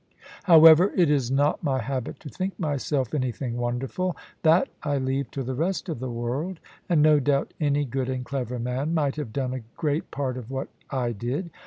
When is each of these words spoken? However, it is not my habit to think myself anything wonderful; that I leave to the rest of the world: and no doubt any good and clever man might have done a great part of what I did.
However, 0.45 0.91
it 0.95 1.11
is 1.11 1.29
not 1.29 1.61
my 1.63 1.79
habit 1.79 2.19
to 2.21 2.29
think 2.29 2.57
myself 2.57 3.13
anything 3.13 3.57
wonderful; 3.57 4.17
that 4.41 4.67
I 4.81 4.97
leave 4.97 5.29
to 5.29 5.43
the 5.43 5.53
rest 5.53 5.89
of 5.89 5.99
the 5.99 6.09
world: 6.09 6.59
and 6.89 7.03
no 7.03 7.19
doubt 7.19 7.53
any 7.61 7.85
good 7.85 8.09
and 8.09 8.25
clever 8.25 8.57
man 8.57 8.95
might 8.95 9.17
have 9.17 9.31
done 9.31 9.53
a 9.53 9.61
great 9.77 10.09
part 10.09 10.37
of 10.37 10.49
what 10.49 10.69
I 10.89 11.11
did. 11.11 11.51